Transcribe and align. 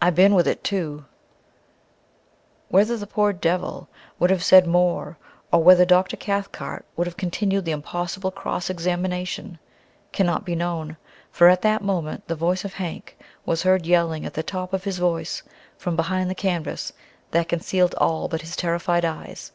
"I 0.00 0.10
been 0.10 0.36
with 0.36 0.46
it 0.46 0.62
too" 0.62 1.06
Whether 2.68 2.96
the 2.96 3.04
poor 3.04 3.32
devil 3.32 3.88
would 4.20 4.30
have 4.30 4.44
said 4.44 4.64
more, 4.64 5.18
or 5.52 5.60
whether 5.60 5.84
Dr. 5.84 6.16
Cathcart 6.16 6.84
would 6.94 7.08
have 7.08 7.16
continued 7.16 7.64
the 7.64 7.72
impossible 7.72 8.30
cross 8.30 8.70
examination 8.70 9.58
cannot 10.12 10.44
be 10.44 10.54
known, 10.54 10.96
for 11.32 11.48
at 11.48 11.62
that 11.62 11.82
moment 11.82 12.28
the 12.28 12.36
voice 12.36 12.64
of 12.64 12.74
Hank 12.74 13.18
was 13.44 13.64
heard 13.64 13.86
yelling 13.86 14.24
at 14.24 14.34
the 14.34 14.44
top 14.44 14.72
of 14.72 14.84
his 14.84 14.98
voice 14.98 15.42
from 15.76 15.96
behind 15.96 16.30
the 16.30 16.36
canvas 16.36 16.92
that 17.32 17.48
concealed 17.48 17.96
all 17.98 18.28
but 18.28 18.42
his 18.42 18.54
terrified 18.54 19.04
eyes. 19.04 19.50